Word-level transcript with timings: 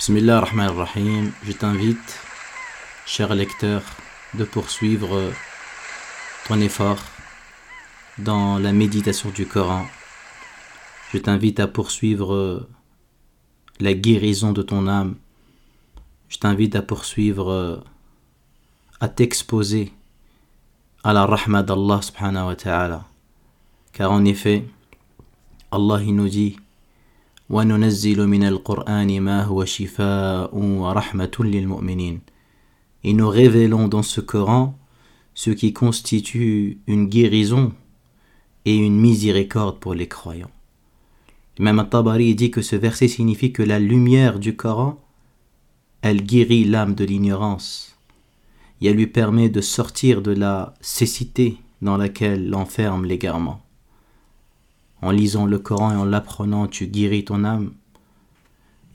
Bismillah 0.00 0.38
ar-Rahman 0.38 0.68
ar-Rahim, 0.70 1.30
je 1.44 1.52
t'invite, 1.52 2.20
cher 3.04 3.34
lecteur, 3.34 3.82
de 4.32 4.44
poursuivre 4.44 5.30
ton 6.48 6.58
effort 6.62 6.96
dans 8.16 8.58
la 8.58 8.72
méditation 8.72 9.28
du 9.28 9.44
Coran. 9.44 9.84
Je 11.12 11.18
t'invite 11.18 11.60
à 11.60 11.66
poursuivre 11.66 12.66
la 13.78 13.92
guérison 13.92 14.52
de 14.52 14.62
ton 14.62 14.88
âme. 14.88 15.16
Je 16.30 16.38
t'invite 16.38 16.76
à 16.76 16.80
poursuivre, 16.80 17.84
à 19.00 19.08
t'exposer 19.10 19.92
à 21.04 21.12
la 21.12 21.26
rahma 21.26 21.62
d'Allah 21.62 22.00
subhanahu 22.00 22.46
wa 22.46 22.56
ta'ala. 22.56 23.04
Car 23.92 24.10
en 24.10 24.24
effet, 24.24 24.64
Allah 25.70 26.00
nous 26.00 26.30
dit 26.30 26.56
وننزل 27.49 28.27
من 28.27 28.43
القرآن 28.43 29.21
ما 29.21 29.43
هو 29.43 29.65
شفاء 29.65 30.55
ورحمة 30.55 31.35
للمؤمنين 31.39 32.21
Et 33.03 33.13
nous 33.13 33.29
révélons 33.29 33.87
dans 33.87 34.01
ce 34.01 34.19
Coran 34.19 34.75
ce 35.35 35.51
qui 35.51 35.73
constitue 35.73 36.79
une 36.87 37.07
guérison 37.07 37.71
et 38.65 38.75
une 38.75 38.99
miséricorde 38.99 39.79
pour 39.79 39.93
les 39.93 40.07
croyants. 40.07 40.49
Même 41.59 41.87
Tabari 41.89 42.33
dit 42.33 42.49
que 42.51 42.63
ce 42.63 42.75
verset 42.75 43.07
signifie 43.07 43.53
que 43.53 43.61
la 43.61 43.79
lumière 43.79 44.39
du 44.39 44.55
Coran, 44.55 44.99
elle 46.01 46.23
guérit 46.23 46.63
l'âme 46.63 46.95
de 46.95 47.05
l'ignorance 47.05 47.95
et 48.81 48.87
elle 48.87 48.95
lui 48.95 49.07
permet 49.07 49.49
de 49.49 49.61
sortir 49.61 50.21
de 50.21 50.31
la 50.31 50.73
cécité 50.81 51.57
dans 51.81 51.97
laquelle 51.97 52.49
l'enferme 52.49 53.05
l'égarement. 53.05 53.61
En 55.02 55.10
lisant 55.10 55.46
le 55.46 55.58
Coran 55.58 55.92
et 55.92 55.96
en 55.96 56.04
l'apprenant, 56.04 56.66
tu 56.66 56.86
guéris 56.86 57.24
ton 57.24 57.44
âme 57.44 57.72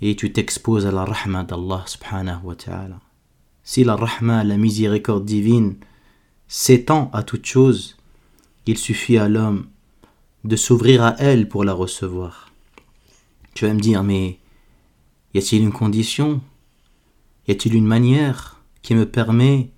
et 0.02 0.16
tu 0.16 0.32
t'exposes 0.32 0.86
à 0.86 0.92
la 0.92 1.04
rahma 1.04 1.44
d'Allah 1.44 1.84
subhanahu 1.88 2.44
wa 2.44 2.56
ta'ala. 2.56 3.00
Si 3.64 3.84
la 3.84 3.96
rahma, 3.96 4.44
la 4.44 4.58
miséricorde 4.58 5.26
divine, 5.26 5.78
s'étend 6.48 7.10
à 7.12 7.24
toute 7.24 7.46
chose, 7.46 7.98
il 8.68 8.78
suffit 8.78 9.18
à 9.18 9.28
l'homme 9.28 9.68
de 10.44 10.56
s'ouvrir 10.56 11.04
à 11.04 11.16
elle 11.18 11.50
pour 11.50 11.64
la 11.64 11.74
recevoir. 11.74 12.52
Tu 13.56 13.66
vas 13.66 13.74
me 13.74 13.80
dire, 13.80 14.04
mais 14.04 14.38
y 15.34 15.40
a-t-il 15.40 15.64
une 15.64 15.72
condition? 15.72 16.42
Y 17.48 17.52
a-t-il 17.52 17.74
une 17.74 17.88
manière 17.88 18.62
qui 18.84 18.94
me 18.94 19.08
permet 19.08 19.72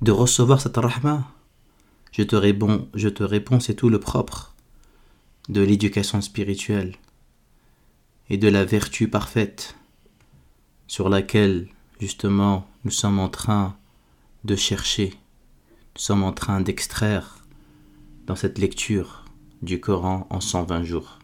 de 0.00 0.12
recevoir 0.12 0.62
cette 0.62 0.78
rahma? 0.78 1.24
Je 2.12 2.22
te 2.22 2.36
réponds, 2.36 2.88
je 2.94 3.10
te 3.10 3.22
réponds, 3.22 3.60
c'est 3.60 3.74
tout 3.74 3.90
le 3.90 4.00
propre 4.00 4.55
de 5.48 5.60
l'éducation 5.60 6.20
spirituelle 6.20 6.96
et 8.30 8.36
de 8.36 8.48
la 8.48 8.64
vertu 8.64 9.08
parfaite 9.08 9.76
sur 10.86 11.08
laquelle 11.08 11.68
justement 12.00 12.66
nous 12.84 12.90
sommes 12.90 13.18
en 13.18 13.28
train 13.28 13.76
de 14.44 14.56
chercher, 14.56 15.10
nous 15.94 16.00
sommes 16.00 16.22
en 16.22 16.32
train 16.32 16.60
d'extraire 16.60 17.44
dans 18.26 18.36
cette 18.36 18.58
lecture 18.58 19.24
du 19.62 19.80
Coran 19.80 20.26
en 20.30 20.40
120 20.40 20.84
jours. 20.84 21.18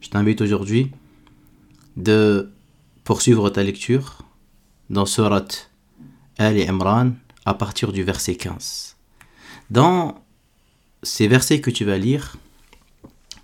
Je 0.00 0.08
t'invite 0.08 0.40
aujourd'hui 0.40 0.90
de 1.96 2.50
poursuivre 3.04 3.50
ta 3.50 3.62
lecture 3.62 4.22
dans 4.90 5.06
Surat 5.06 5.46
Al 6.38 6.58
Imran 6.58 7.12
à 7.44 7.54
partir 7.54 7.92
du 7.92 8.02
verset 8.02 8.36
15. 8.36 8.96
Dans 9.70 10.20
ces 11.02 11.28
versets 11.28 11.60
que 11.60 11.70
tu 11.70 11.84
vas 11.84 11.98
lire, 11.98 12.36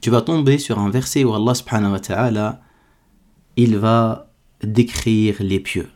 tu 0.01 0.09
vas 0.09 0.21
tomber 0.21 0.57
sur 0.57 0.79
un 0.79 0.89
verset 0.89 1.23
où 1.23 1.33
Allah 1.33 1.55
subhanahu 1.55 1.93
wa 1.93 1.99
ta'ala, 1.99 2.61
il 3.55 3.77
va 3.77 4.29
décrire 4.63 5.37
les 5.39 5.59
pieux. 5.59 5.89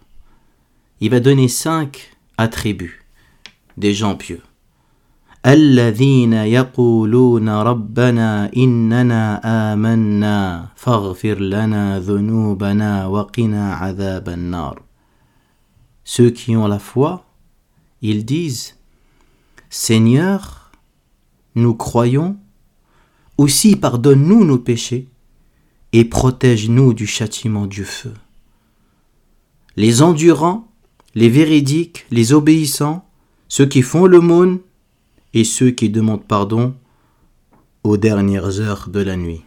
Il 1.02 1.10
va 1.10 1.20
donner 1.20 1.48
cinq 1.48 2.12
attributs 2.38 3.04
des 3.78 3.94
gens 3.94 4.16
pieux. 4.16 4.42
الذين 5.46 6.34
يقولون 6.34 7.50
ربنا 7.50 8.52
إننا 8.58 9.42
آمنا 9.74 10.68
فاغفر 10.76 11.40
لنا 11.40 12.00
ذنوبنا 12.00 13.06
وقنا 13.06 13.74
عذاب 13.74 14.30
النار 14.30 14.82
Ceux 16.04 16.30
qui 16.32 16.56
ont 16.56 16.68
la 16.68 16.80
foi, 16.80 17.26
ils 18.02 18.24
disent 18.24 18.76
Seigneur, 19.70 20.72
nous 21.56 21.76
croyons 21.76 22.38
aussi 23.39 23.77
pardonne-nous 23.77 24.45
nos 24.45 24.59
péchés 24.59 25.09
et 25.93 26.05
protège-nous 26.05 26.95
du 26.95 27.07
châtiment 27.07 27.67
du 27.67 27.85
feu. 27.85 28.15
Les 29.77 30.03
endurants, 30.03 30.69
les 31.15 31.29
véridiques, 31.29 32.07
les 32.11 32.33
obéissants, 32.33 33.09
ceux 33.49 33.67
qui 33.67 33.83
font 33.83 34.07
l'aumône 34.07 34.61
et 35.35 35.45
ceux 35.45 35.71
qui 35.71 35.91
demandent 35.91 36.25
pardon 36.25 36.75
aux 37.85 37.97
dernières 37.97 38.61
heures 38.61 38.89
de 38.89 39.01
la 39.01 39.17
nuit. 39.17 39.43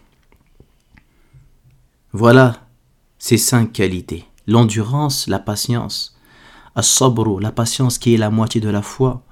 Voilà 2.11 2.67
ces 3.17 3.37
cinq 3.37 3.73
qualités. 3.73 4.25
L'endurance, 4.47 5.27
la 5.27 5.39
patience, 5.39 6.15
as 6.75 7.01
la 7.39 7.51
patience 7.51 7.97
qui 7.97 8.13
est 8.13 8.17
la 8.17 8.29
moitié 8.29 8.61
de 8.61 8.69
la 8.69 8.81
foi. 8.81 9.23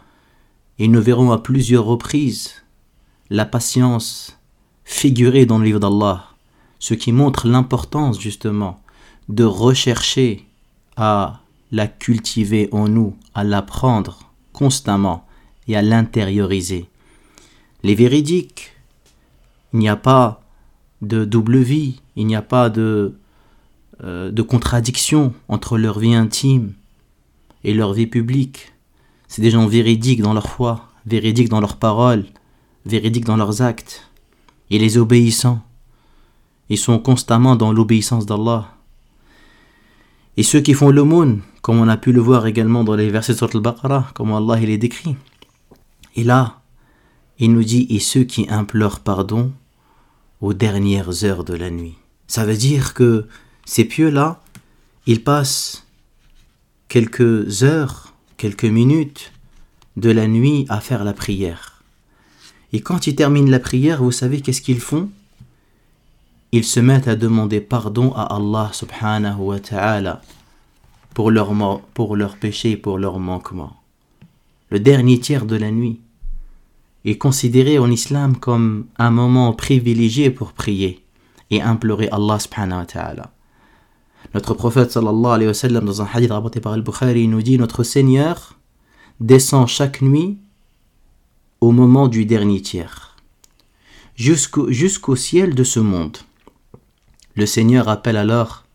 Et 0.79 0.87
nous 0.87 1.01
verrons 1.01 1.31
à 1.31 1.37
plusieurs 1.37 1.85
reprises 1.85 2.63
la 3.29 3.45
patience 3.45 4.39
figuré 4.85 5.45
dans 5.45 5.57
le 5.57 5.65
livre 5.65 5.79
d'Allah, 5.79 6.25
ce 6.79 6.93
qui 6.93 7.11
montre 7.11 7.47
l'importance 7.47 8.19
justement 8.19 8.81
de 9.29 9.43
rechercher 9.43 10.45
à 10.97 11.41
la 11.71 11.87
cultiver 11.87 12.69
en 12.71 12.87
nous, 12.87 13.15
à 13.33 13.43
l'apprendre 13.43 14.31
constamment 14.51 15.25
et 15.67 15.75
à 15.75 15.81
l'intérioriser. 15.81 16.87
Les 17.83 17.95
véridiques, 17.95 18.73
il 19.73 19.79
n'y 19.79 19.89
a 19.89 19.95
pas 19.95 20.41
de 21.01 21.25
double 21.25 21.57
vie, 21.57 22.01
il 22.15 22.27
n'y 22.27 22.35
a 22.35 22.41
pas 22.41 22.69
de, 22.69 23.15
euh, 24.03 24.31
de 24.31 24.41
contradiction 24.41 25.33
entre 25.47 25.77
leur 25.77 25.99
vie 25.99 26.13
intime 26.13 26.73
et 27.63 27.73
leur 27.73 27.93
vie 27.93 28.07
publique. 28.07 28.73
C'est 29.27 29.41
des 29.41 29.51
gens 29.51 29.65
véridiques 29.65 30.21
dans 30.21 30.33
leur 30.33 30.47
foi, 30.47 30.89
véridiques 31.05 31.49
dans 31.49 31.59
leurs 31.59 31.77
paroles, 31.77 32.25
véridiques 32.85 33.25
dans 33.25 33.37
leurs 33.37 33.61
actes 33.61 34.07
et 34.73 34.79
les 34.79 34.97
obéissants. 34.97 35.61
Ils 36.67 36.79
sont 36.79 36.97
constamment 36.97 37.55
dans 37.55 37.71
l'obéissance 37.71 38.25
d'Allah. 38.25 38.73
Et 40.35 40.41
ceux 40.41 40.61
qui 40.61 40.73
font 40.73 40.89
l'aumône, 40.89 41.41
comme 41.61 41.79
on 41.79 41.87
a 41.87 41.95
pu 41.95 42.11
le 42.11 42.21
voir 42.21 42.47
également 42.47 42.83
dans 42.83 42.95
les 42.95 43.11
versets 43.11 43.35
sur 43.35 43.53
al-Baqarah, 43.53 44.09
comme 44.15 44.33
Allah 44.33 44.59
il 44.59 44.71
est 44.71 44.79
décrit. 44.79 45.15
Et 46.15 46.23
là, 46.23 46.61
il 47.37 47.53
nous 47.53 47.63
dit, 47.63 47.85
et 47.91 47.99
ceux 47.99 48.23
qui 48.23 48.49
implorent 48.49 49.01
pardon 49.01 49.51
aux 50.41 50.55
dernières 50.55 51.23
heures 51.23 51.43
de 51.43 51.53
la 51.53 51.69
nuit. 51.69 51.95
Ça 52.25 52.43
veut 52.43 52.57
dire 52.57 52.95
que 52.95 53.27
ces 53.65 53.85
pieux-là, 53.85 54.41
ils 55.05 55.23
passent 55.23 55.85
quelques 56.87 57.61
heures, 57.61 58.13
quelques 58.37 58.65
minutes 58.65 59.33
de 59.97 60.09
la 60.09 60.27
nuit 60.27 60.65
à 60.69 60.79
faire 60.79 61.03
la 61.03 61.13
prière. 61.13 61.72
Et 62.73 62.81
quand 62.81 63.05
ils 63.05 63.15
terminent 63.15 63.51
la 63.51 63.59
prière, 63.59 64.03
vous 64.03 64.11
savez 64.11 64.41
qu'est-ce 64.41 64.61
qu'ils 64.61 64.79
font? 64.79 65.09
Ils 66.51 66.63
se 66.63 66.79
mettent 66.79 67.07
à 67.07 67.15
demander 67.15 67.61
pardon 67.61 68.13
à 68.13 68.23
Allah 68.35 68.71
subhanahu 68.73 69.39
wa 69.39 69.59
ta'ala 69.59 70.21
pour 71.13 71.29
leurs 71.29 71.53
pour 71.93 72.15
leur 72.15 72.35
péchés, 72.35 72.75
pour 72.75 72.97
leurs 72.97 73.19
manquements. 73.19 73.77
Le 74.71 74.79
dernier 74.79 75.19
tiers 75.19 75.45
de 75.45 75.55
la 75.55 75.71
nuit 75.71 75.99
est 77.05 77.17
considéré 77.17 77.77
en 77.77 77.91
islam 77.91 78.37
comme 78.37 78.87
un 78.97 79.11
moment 79.11 79.53
privilégié 79.53 80.31
pour 80.31 80.53
prier 80.53 81.03
et 81.51 81.61
implorer 81.61 82.09
Allah 82.09 82.39
subhanahu 82.39 82.79
wa 82.79 82.85
ta'ala. 82.85 83.31
Notre 84.33 84.55
prophète 84.55 84.91
sallallahu 84.91 85.33
alayhi 85.33 85.47
wa 85.47 85.53
sallam 85.53 85.85
dans 85.85 86.01
un 86.01 86.07
hadith 86.11 86.31
rapporté 86.31 86.59
par 86.59 86.73
Al-Bukhari 86.73 87.27
nous 87.27 87.43
dit 87.43 87.59
Notre 87.59 87.83
Seigneur 87.83 88.57
descend 89.19 89.67
chaque 89.67 90.01
nuit 90.01 90.39
au 91.63 91.71
moment 91.71 92.09
du 92.09 92.25
dernier 92.25 92.61
tiers, 92.61 93.15
jusqu'au 94.17 95.15
ciel 95.15 95.55
de 95.55 95.63
ce 95.63 95.79
monde. 95.79 96.17
Le 97.35 97.45
Seigneur 97.45 97.87
appelle 97.87 98.17
alors 98.17 98.65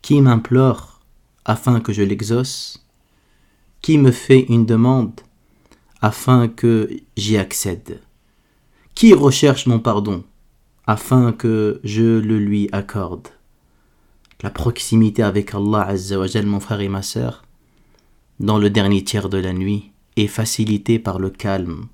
Qui 0.00 0.18
m'implore 0.22 1.02
afin 1.44 1.78
que 1.80 1.92
je 1.92 2.00
l'exauce? 2.00 2.86
Qui 3.82 3.98
me 3.98 4.10
fait 4.10 4.46
une 4.48 4.64
demande 4.64 5.20
afin 6.00 6.48
que 6.48 6.88
j'y 7.18 7.36
accède? 7.36 8.00
Qui 8.94 9.12
recherche 9.12 9.66
mon 9.66 9.78
pardon 9.78 10.24
afin 10.86 11.32
que 11.32 11.82
je 11.84 12.18
le 12.18 12.38
lui 12.38 12.70
accorde? 12.72 13.28
La 14.42 14.48
proximité 14.48 15.22
avec 15.22 15.54
Allah 15.54 15.94
mon 16.46 16.60
frère 16.60 16.80
et 16.80 16.88
ma 16.88 17.02
sœur, 17.02 17.44
dans 18.40 18.56
le 18.56 18.70
dernier 18.70 19.04
tiers 19.04 19.28
de 19.28 19.36
la 19.36 19.52
nuit, 19.52 19.92
est 20.16 20.28
facilitée 20.28 20.98
par 20.98 21.18
le 21.18 21.28
calme, 21.28 21.88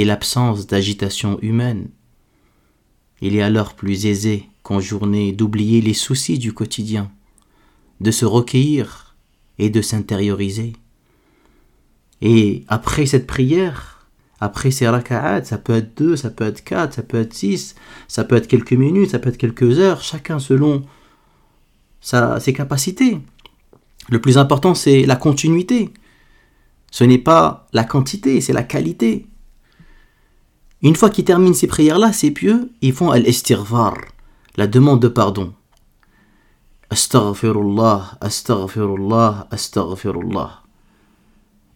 et 0.00 0.04
l'absence 0.06 0.66
d'agitation 0.66 1.38
humaine. 1.42 1.88
Il 3.20 3.36
est 3.36 3.42
alors 3.42 3.74
plus 3.74 4.06
aisé 4.06 4.48
qu'en 4.62 4.80
journée 4.80 5.32
d'oublier 5.32 5.82
les 5.82 5.92
soucis 5.92 6.38
du 6.38 6.54
quotidien, 6.54 7.10
de 8.00 8.10
se 8.10 8.24
recueillir 8.24 9.14
et 9.58 9.68
de 9.68 9.82
s'intérioriser. 9.82 10.72
Et 12.22 12.64
après 12.68 13.04
cette 13.04 13.26
prière, 13.26 14.08
après 14.40 14.70
ces 14.70 14.88
raka'at, 14.88 15.44
ça 15.44 15.58
peut 15.58 15.74
être 15.74 15.94
deux, 15.98 16.16
ça 16.16 16.30
peut 16.30 16.46
être 16.46 16.64
quatre, 16.64 16.94
ça 16.94 17.02
peut 17.02 17.20
être 17.20 17.34
six, 17.34 17.74
ça 18.08 18.24
peut 18.24 18.36
être 18.36 18.48
quelques 18.48 18.72
minutes, 18.72 19.10
ça 19.10 19.18
peut 19.18 19.28
être 19.28 19.36
quelques 19.36 19.80
heures, 19.80 20.00
chacun 20.00 20.38
selon 20.38 20.82
sa, 22.00 22.40
ses 22.40 22.54
capacités. 22.54 23.18
Le 24.08 24.18
plus 24.18 24.38
important, 24.38 24.74
c'est 24.74 25.04
la 25.04 25.16
continuité. 25.16 25.90
Ce 26.90 27.04
n'est 27.04 27.18
pas 27.18 27.68
la 27.74 27.84
quantité, 27.84 28.40
c'est 28.40 28.54
la 28.54 28.62
qualité. 28.62 29.26
Une 30.82 30.96
fois 30.96 31.10
qu'ils 31.10 31.24
terminent 31.24 31.54
ces 31.54 31.66
prières-là, 31.66 32.12
ces 32.12 32.30
pieux, 32.30 32.70
ils 32.80 32.92
font 32.92 33.10
al-istirvar, 33.10 33.94
la 34.56 34.66
demande 34.66 35.02
de 35.02 35.08
pardon. 35.08 35.52
Astaghfirullah, 36.88 38.18
astaghfirullah, 38.20 39.48
astaghfirullah. 39.50 40.62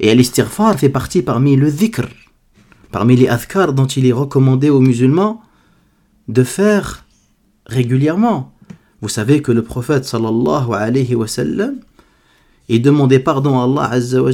Et 0.01 0.11
al-istirfar 0.11 0.79
fait 0.79 0.89
partie 0.89 1.23
parmi 1.23 1.55
le 1.55 1.71
dhikr, 1.71 2.09
parmi 2.91 3.17
les 3.17 3.29
adhkar 3.29 3.75
dont 3.75 3.87
il 3.87 4.06
est 4.06 4.12
recommandé 4.12 4.71
aux 4.71 4.81
musulmans 4.81 5.43
de 6.29 6.43
faire 6.43 7.05
régulièrement. 7.67 8.53
Vous 9.03 9.11
savez 9.11 9.43
que 9.43 9.53
le 9.53 9.62
prophète 9.62 10.06
sallallahu 10.06 10.73
alayhi 10.73 11.15
wa 11.15 11.29
sallam 11.29 11.77
est 12.71 12.79
demandé 12.79 13.19
pardon 13.19 13.61
à 13.61 13.65
Allah 13.65 13.91
azza 13.93 14.23
wa 14.23 14.31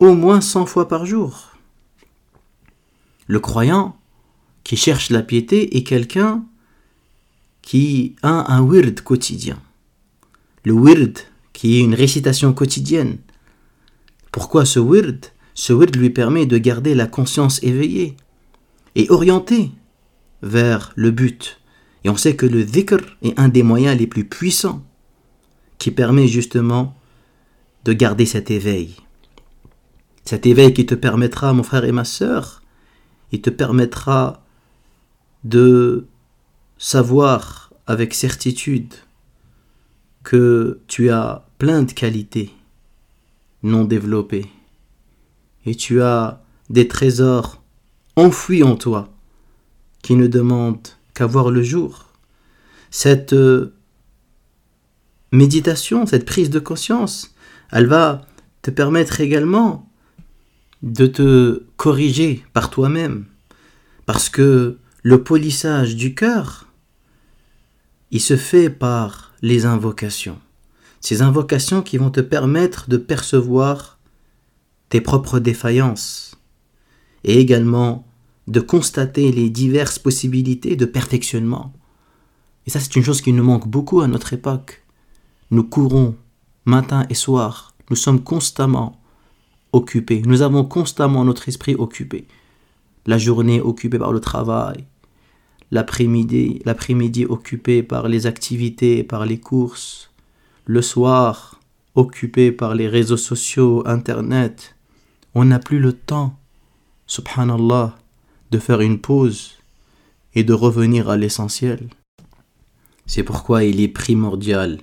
au 0.00 0.14
moins 0.14 0.40
100 0.40 0.66
fois 0.66 0.88
par 0.88 1.06
jour. 1.06 1.49
Le 3.30 3.38
croyant 3.38 3.96
qui 4.64 4.76
cherche 4.76 5.10
la 5.10 5.22
piété 5.22 5.76
est 5.76 5.84
quelqu'un 5.84 6.44
qui 7.62 8.16
a 8.22 8.52
un 8.52 8.60
wird 8.60 9.02
quotidien. 9.04 9.62
Le 10.64 10.74
wird 10.74 11.28
qui 11.52 11.76
est 11.76 11.80
une 11.80 11.94
récitation 11.94 12.52
quotidienne 12.52 13.18
pourquoi 14.32 14.64
ce 14.64 14.80
wird? 14.80 15.32
Ce 15.54 15.72
wird 15.72 15.96
lui 15.96 16.10
permet 16.10 16.44
de 16.44 16.58
garder 16.58 16.96
la 16.96 17.06
conscience 17.06 17.62
éveillée 17.62 18.16
et 18.96 19.06
orientée 19.10 19.70
vers 20.42 20.92
le 20.96 21.12
but. 21.12 21.60
Et 22.02 22.10
on 22.10 22.16
sait 22.16 22.34
que 22.34 22.46
le 22.46 22.64
dhikr 22.64 22.98
est 23.22 23.38
un 23.38 23.48
des 23.48 23.62
moyens 23.62 23.96
les 23.96 24.08
plus 24.08 24.24
puissants 24.24 24.82
qui 25.78 25.92
permet 25.92 26.26
justement 26.26 26.96
de 27.84 27.92
garder 27.92 28.26
cet 28.26 28.50
éveil. 28.50 28.96
Cet 30.24 30.46
éveil 30.46 30.74
qui 30.74 30.84
te 30.84 30.96
permettra, 30.96 31.52
mon 31.52 31.62
frère 31.62 31.84
et 31.84 31.92
ma 31.92 32.04
sœur, 32.04 32.59
il 33.32 33.40
te 33.40 33.50
permettra 33.50 34.42
de 35.44 36.06
savoir 36.78 37.72
avec 37.86 38.14
certitude 38.14 38.94
que 40.22 40.80
tu 40.86 41.10
as 41.10 41.46
plein 41.58 41.82
de 41.82 41.92
qualités 41.92 42.52
non 43.62 43.84
développé 43.84 44.46
Et 45.66 45.74
tu 45.74 46.00
as 46.02 46.42
des 46.70 46.88
trésors 46.88 47.62
enfouis 48.16 48.62
en 48.62 48.76
toi 48.76 49.12
qui 50.02 50.14
ne 50.14 50.26
demandent 50.26 50.88
qu'à 51.14 51.26
voir 51.26 51.50
le 51.50 51.62
jour. 51.62 52.06
Cette 52.90 53.34
euh, 53.34 53.74
méditation, 55.32 56.06
cette 56.06 56.24
prise 56.24 56.48
de 56.48 56.58
conscience, 56.58 57.34
elle 57.70 57.86
va 57.86 58.22
te 58.62 58.70
permettre 58.70 59.20
également 59.20 59.89
de 60.82 61.06
te 61.06 61.64
corriger 61.76 62.44
par 62.52 62.70
toi-même. 62.70 63.26
Parce 64.06 64.28
que 64.28 64.78
le 65.02 65.22
polissage 65.22 65.96
du 65.96 66.14
cœur, 66.14 66.66
il 68.10 68.20
se 68.20 68.36
fait 68.36 68.70
par 68.70 69.32
les 69.42 69.66
invocations. 69.66 70.38
Ces 71.00 71.22
invocations 71.22 71.82
qui 71.82 71.96
vont 71.96 72.10
te 72.10 72.20
permettre 72.20 72.88
de 72.88 72.96
percevoir 72.96 73.98
tes 74.88 75.00
propres 75.00 75.38
défaillances 75.38 76.36
et 77.24 77.38
également 77.38 78.06
de 78.48 78.60
constater 78.60 79.32
les 79.32 79.48
diverses 79.48 79.98
possibilités 79.98 80.76
de 80.76 80.84
perfectionnement. 80.84 81.72
Et 82.66 82.70
ça, 82.70 82.80
c'est 82.80 82.96
une 82.96 83.04
chose 83.04 83.22
qui 83.22 83.32
nous 83.32 83.44
manque 83.44 83.68
beaucoup 83.68 84.00
à 84.00 84.08
notre 84.08 84.32
époque. 84.32 84.84
Nous 85.50 85.64
courons 85.64 86.16
matin 86.64 87.06
et 87.08 87.14
soir, 87.14 87.74
nous 87.88 87.96
sommes 87.96 88.22
constamment 88.22 88.99
nous 90.26 90.42
avons 90.42 90.64
constamment 90.64 91.24
notre 91.24 91.48
esprit 91.48 91.74
occupé. 91.74 92.26
La 93.06 93.18
journée 93.18 93.60
occupée 93.60 93.98
par 93.98 94.12
le 94.12 94.20
travail, 94.20 94.84
l'après-midi, 95.70 96.60
l'après-midi 96.64 97.24
occupé 97.24 97.82
par 97.82 98.08
les 98.08 98.26
activités, 98.26 99.04
par 99.04 99.26
les 99.26 99.38
courses, 99.38 100.10
le 100.66 100.82
soir, 100.82 101.60
occupé 101.94 102.52
par 102.52 102.74
les 102.74 102.88
réseaux 102.88 103.16
sociaux, 103.16 103.82
Internet, 103.86 104.74
on 105.34 105.44
n'a 105.44 105.58
plus 105.58 105.78
le 105.78 105.92
temps, 105.92 106.36
subhanallah, 107.06 107.96
de 108.50 108.58
faire 108.58 108.80
une 108.80 109.00
pause 109.00 109.58
et 110.34 110.44
de 110.44 110.52
revenir 110.52 111.08
à 111.08 111.16
l'essentiel. 111.16 111.88
C'est 113.06 113.22
pourquoi 113.22 113.64
il 113.64 113.80
est 113.80 113.88
primordial 113.88 114.78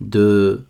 de 0.00 0.64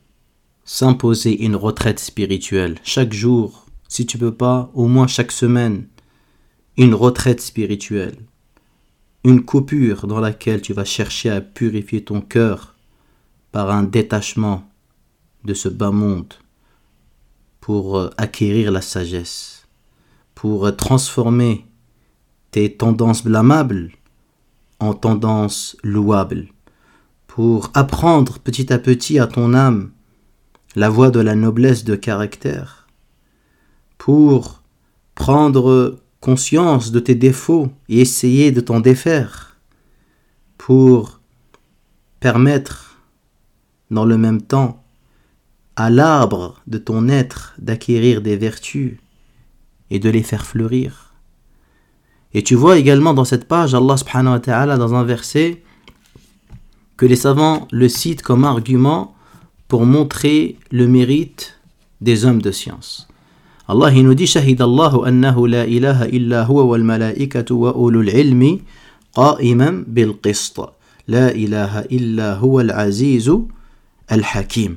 s'imposer 0.65 1.45
une 1.45 1.57
retraite 1.57 1.99
spirituelle 1.99 2.79
chaque 2.83 3.13
jour, 3.13 3.67
si 3.89 4.07
tu 4.07 4.19
peux 4.19 4.35
pas, 4.35 4.71
au 4.75 4.87
moins 4.87 5.07
chaque 5.07 5.33
semaine, 5.33 5.87
une 6.77 6.95
retraite 6.95 7.41
spirituelle, 7.41 8.17
une 9.25 9.45
coupure 9.45 10.07
dans 10.07 10.21
laquelle 10.21 10.63
tu 10.63 10.73
vas 10.73 10.85
chercher 10.85 11.31
à 11.31 11.41
purifier 11.41 12.03
ton 12.05 12.21
cœur 12.21 12.75
par 13.53 13.71
un 13.71 13.85
détachement 13.85 14.69
de 15.45 15.55
ce 15.55 15.69
bas 15.69 15.91
monde 15.91 16.35
pour 17.61 17.97
euh, 17.97 18.11
acquérir 18.17 18.73
la 18.73 18.81
sagesse, 18.81 19.67
pour 20.35 20.67
euh, 20.67 20.73
transformer 20.73 21.65
tes 22.51 22.75
tendances 22.75 23.25
blâmables 23.25 23.93
en 24.81 24.93
tendances 24.93 25.77
louables, 25.83 26.49
pour 27.27 27.71
apprendre 27.75 28.39
petit 28.39 28.73
à 28.73 28.79
petit 28.79 29.19
à 29.19 29.27
ton 29.27 29.55
âme 29.55 29.94
la 30.75 30.89
voie 30.89 31.11
de 31.11 31.21
la 31.21 31.35
noblesse 31.35 31.85
de 31.85 31.95
caractère, 31.95 32.87
pour 33.99 34.63
prendre 35.15 36.01
conscience 36.21 36.91
de 36.91 37.01
tes 37.01 37.15
défauts 37.15 37.71
et 37.89 38.01
essayer 38.01 38.51
de 38.51 38.61
t'en 38.61 38.81
défaire, 38.81 39.57
pour 40.59 41.21
permettre 42.21 42.99
dans 43.91 44.05
le 44.05 44.17
même 44.17 44.43
temps 44.43 44.83
à 45.77 45.91
l'arbre 45.91 46.61
de 46.67 46.79
ton 46.79 47.09
être 47.09 47.55
d'acquérir 47.59 48.23
des 48.23 48.37
vertus 48.37 48.99
et 49.91 49.99
de 49.99 50.09
les 50.09 50.23
faire 50.23 50.47
fleurir. 50.47 51.13
Et 52.33 52.43
tu 52.43 52.55
vois 52.55 52.79
également 52.79 53.15
dans 53.15 53.25
cette 53.25 53.47
page, 53.47 53.75
Allah 53.75 53.97
subhanahu 53.97 54.33
wa 54.33 54.41
ta'ala, 54.41 54.77
dans 54.77 54.95
un 54.95 55.05
verset, 55.05 55.63
que 56.97 57.07
les 57.07 57.17
savants 57.17 57.69
le 57.71 57.89
citent 57.89 58.23
comme 58.23 58.45
argument 58.45 59.14
pour 59.69 59.87
montrer 59.87 60.57
le 60.71 60.87
mérite 60.87 61.61
des 62.01 62.25
hommes 62.25 62.43
de 62.43 62.51
science. 62.51 63.09
Allah 63.67 63.91
nous 63.91 64.15
dit 64.15 64.27
Shahid 64.27 64.61
Allahu 64.61 65.07
annahu 65.07 65.49
la 65.49 65.67
ilaha 65.67 66.07
illa 66.09 66.45
huwa 66.45 66.65
wal 66.65 66.85
malaikatu 66.85 67.55
wa 67.55 67.75
ulul 67.77 68.09
ilmi 68.09 68.63
qa'iman 69.15 69.85
bil 69.87 70.15
qist. 70.23 70.61
La 71.09 71.33
ilaha 71.33 71.85
illa 71.91 72.39
huwa 72.41 72.63
al 72.63 72.71
azizu 72.71 73.49
Al-Hakim. 74.09 74.77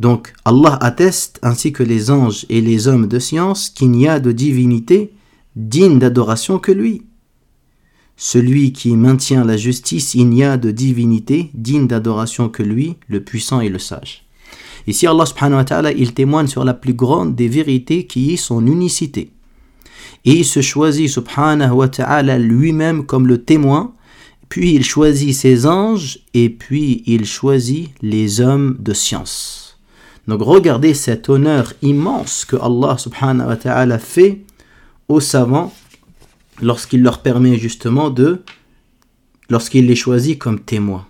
Donc 0.00 0.32
Allah 0.44 0.78
atteste, 0.80 1.38
ainsi 1.42 1.72
que 1.72 1.82
les 1.82 2.10
anges 2.10 2.46
et 2.48 2.60
les 2.60 2.88
hommes 2.88 3.06
de 3.06 3.18
science, 3.18 3.68
qu'il 3.68 3.90
n'y 3.90 4.08
a 4.08 4.20
de 4.20 4.32
divinité 4.32 5.12
digne 5.56 5.98
d'adoration 5.98 6.58
que 6.58 6.72
lui. 6.72 7.02
Celui 8.18 8.72
qui 8.72 8.96
maintient 8.96 9.44
la 9.44 9.56
justice, 9.56 10.14
il 10.14 10.28
n'y 10.28 10.44
a 10.44 10.58
de 10.58 10.70
divinité 10.70 11.50
digne 11.54 11.86
d'adoration 11.86 12.50
que 12.50 12.62
lui, 12.62 12.96
le 13.06 13.22
puissant 13.22 13.60
et 13.60 13.70
le 13.70 13.78
sage. 13.78 14.26
Ici, 14.86 15.06
Allah 15.06 15.24
subhanahu 15.24 15.56
wa 15.56 15.64
ta'ala, 15.64 15.92
il 15.92 16.12
témoigne 16.12 16.48
sur 16.48 16.64
la 16.64 16.74
plus 16.74 16.92
grande 16.92 17.34
des 17.34 17.48
vérités 17.48 18.06
qui 18.06 18.34
est 18.34 18.36
son 18.36 18.66
unicité. 18.66 19.30
Et 20.26 20.32
il 20.32 20.44
se 20.44 20.60
choisit 20.60 21.08
subhanahu 21.08 21.70
wa 21.70 21.88
ta'ala 21.88 22.38
lui-même 22.38 23.06
comme 23.06 23.26
le 23.26 23.42
témoin 23.42 23.94
puis 24.48 24.74
il 24.74 24.84
choisit 24.84 25.34
ses 25.34 25.66
anges 25.66 26.20
et 26.34 26.48
puis 26.48 27.02
il 27.06 27.26
choisit 27.26 27.90
les 28.02 28.40
hommes 28.40 28.76
de 28.78 28.92
science. 28.92 29.78
Donc 30.26 30.42
regardez 30.42 30.94
cet 30.94 31.28
honneur 31.28 31.72
immense 31.82 32.44
que 32.44 32.56
Allah 32.56 32.96
subhanahu 32.98 33.48
wa 33.48 33.56
ta'ala 33.56 33.98
fait 33.98 34.44
aux 35.08 35.20
savants 35.20 35.72
lorsqu'il 36.60 37.02
leur 37.02 37.22
permet 37.22 37.58
justement 37.58 38.10
de 38.10 38.42
lorsqu'il 39.50 39.86
les 39.86 39.96
choisit 39.96 40.38
comme 40.38 40.60
témoins. 40.60 41.06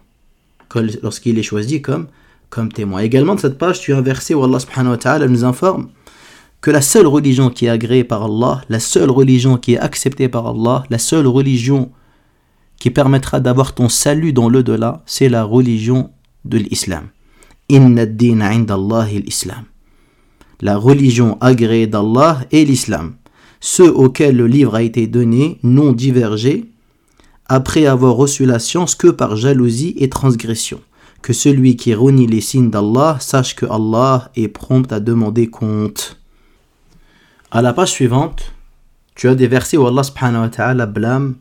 Lorsqu'il 1.02 1.36
les 1.36 1.42
choisit 1.42 1.82
comme, 1.82 2.08
comme 2.50 2.70
témoins. 2.70 3.00
Également 3.00 3.34
de 3.34 3.40
cette 3.40 3.58
page, 3.58 3.80
tu 3.80 3.92
as 3.92 3.98
un 3.98 4.02
verset 4.02 4.34
où 4.34 4.44
Allah 4.44 4.58
nous 5.28 5.44
informe 5.44 5.88
que 6.60 6.70
la 6.70 6.82
seule 6.82 7.06
religion 7.06 7.50
qui 7.50 7.66
est 7.66 7.70
agréée 7.70 8.04
par 8.04 8.24
Allah, 8.24 8.62
la 8.68 8.80
seule 8.80 9.10
religion 9.10 9.56
qui 9.56 9.74
est 9.74 9.78
acceptée 9.78 10.28
par 10.28 10.46
Allah, 10.46 10.84
la 10.90 10.98
seule 10.98 11.26
religion 11.26 11.90
qui 12.78 12.90
permettra 12.90 13.40
d'avoir 13.40 13.74
ton 13.74 13.88
salut 13.88 14.32
dans 14.32 14.48
le-delà, 14.48 15.02
c'est 15.06 15.28
la 15.28 15.44
religion 15.44 16.10
de 16.44 16.58
l'islam. 16.58 17.08
Inna 17.68 18.06
din 18.06 18.40
l'islam. 19.24 19.64
La 20.60 20.76
religion 20.76 21.38
agréée 21.40 21.86
d'Allah 21.86 22.40
est 22.50 22.64
l'islam. 22.64 23.14
Ceux 23.60 23.90
auxquels 23.90 24.36
le 24.36 24.46
livre 24.46 24.74
a 24.74 24.82
été 24.82 25.06
donné 25.06 25.58
n'ont 25.62 25.92
divergé 25.92 26.70
après 27.46 27.86
avoir 27.86 28.14
reçu 28.14 28.44
la 28.44 28.58
science 28.58 28.94
que 28.94 29.08
par 29.08 29.36
jalousie 29.36 29.94
et 29.96 30.10
transgression. 30.10 30.80
Que 31.22 31.32
celui 31.32 31.76
qui 31.76 31.94
renie 31.94 32.26
les 32.26 32.40
signes 32.40 32.70
d'Allah 32.70 33.16
sache 33.20 33.56
que 33.56 33.66
Allah 33.66 34.30
est 34.36 34.48
prompt 34.48 34.92
à 34.92 35.00
demander 35.00 35.48
compte. 35.48 36.20
À 37.50 37.62
la 37.62 37.72
page 37.72 37.90
suivante, 37.90 38.52
tu 39.14 39.28
as 39.28 39.34
des 39.34 39.48
versets 39.48 39.76
où 39.76 39.86
Allah 39.86 40.04
subhanahu 40.04 40.42
wa 40.42 40.48
ta'ala 40.48 40.86
blâme 40.86 41.34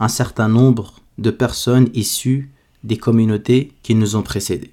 un 0.00 0.08
certain 0.08 0.48
nombre 0.48 0.94
de 1.18 1.30
personnes 1.30 1.88
issues 1.94 2.50
des 2.82 2.96
communautés 2.96 3.72
qui 3.82 3.94
nous 3.94 4.16
ont 4.16 4.22
précédés. 4.22 4.72